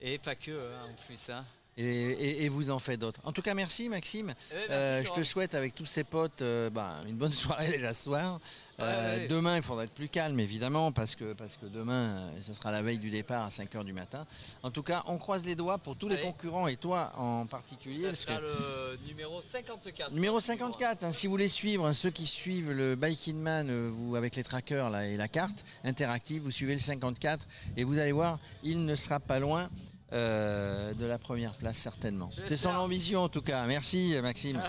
Et 0.00 0.18
pas 0.18 0.34
que, 0.34 0.50
hein, 0.50 0.88
en 0.90 1.06
plus. 1.06 1.30
Hein. 1.30 1.44
Et, 1.82 2.10
et- 2.12 2.44
et 2.44 2.48
vous 2.50 2.70
en 2.70 2.78
faites 2.78 3.00
d'autres. 3.00 3.20
En 3.24 3.32
tout 3.32 3.40
cas, 3.42 3.54
merci 3.54 3.88
Maxime. 3.88 4.34
Eh 4.50 4.54
ben, 4.54 4.58
merci, 4.68 4.72
Euh, 4.72 5.04
je 5.04 5.12
te 5.12 5.22
souhaite 5.22 5.54
avec 5.54 5.74
tous 5.74 5.86
ces 5.86 6.04
potes 6.04 6.42
euh, 6.42 6.68
bah, 6.68 6.96
une 7.08 7.16
bonne 7.16 7.32
soirée 7.58 7.68
déjà 7.70 7.92
ce 7.94 8.04
soir. 8.04 8.34
Ouais, 8.78 8.84
Euh. 8.86 9.28
Demain, 9.28 9.56
il 9.56 9.62
faudra 9.62 9.84
être 9.84 9.92
plus 9.92 10.08
calme 10.08 10.38
évidemment 10.40 10.90
parce 10.92 11.14
que, 11.14 11.32
parce 11.34 11.56
que 11.56 11.66
demain, 11.66 12.30
ce 12.42 12.52
sera 12.54 12.70
la 12.70 12.82
veille 12.82 12.98
du 12.98 13.08
départ 13.10 13.44
à 13.44 13.48
5h 13.48 13.84
du 13.84 13.92
matin. 13.94 14.26
En 14.62 14.70
tout 14.70 14.82
cas, 14.82 15.02
on 15.06 15.16
croise 15.18 15.44
les 15.44 15.54
doigts 15.54 15.78
pour 15.78 15.96
tous 15.96 16.08
les 16.08 16.18
concurrents 16.20 16.66
et 16.66 16.76
toi 16.76 17.12
en 17.16 17.46
particulier. 17.46 18.02
Ça 18.02 18.08
parce 18.08 18.20
sera 18.20 18.40
le 18.40 18.98
numéro 19.06 19.40
54. 19.42 20.12
Numéro 20.12 20.36
hein, 20.36 20.40
suivant. 20.40 20.58
54, 20.68 21.04
hein, 21.04 21.12
si 21.12 21.26
vous 21.26 21.30
voulez 21.32 21.48
suivre, 21.48 21.86
hein, 21.86 21.92
ceux 21.94 22.10
qui 22.10 22.26
suivent 22.26 22.72
le 22.72 22.94
Biking 22.96 23.38
Man 23.38 23.68
euh, 23.70 23.90
vous, 23.92 24.16
avec 24.16 24.36
les 24.36 24.42
trackers 24.42 24.90
là, 24.90 25.06
et 25.06 25.16
la 25.16 25.28
carte 25.28 25.64
interactive, 25.84 26.42
vous 26.42 26.50
suivez 26.50 26.74
le 26.74 26.80
54 26.80 27.46
et 27.76 27.84
vous 27.84 27.98
allez 27.98 28.12
voir, 28.12 28.38
il 28.62 28.84
ne 28.84 28.94
sera 28.94 29.18
pas 29.20 29.38
loin 29.38 29.70
euh, 30.12 30.94
de 30.94 31.06
la 31.06 31.18
première 31.18 31.54
place 31.54 31.76
certainement. 31.76 32.28
C'est 32.46 32.56
son 32.56 32.70
ambition 32.70 33.22
en 33.22 33.28
tout 33.28 33.42
cas. 33.42 33.64
Merci 33.66 34.16
Maxime. 34.22 34.60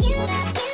Ciao. 0.00 0.65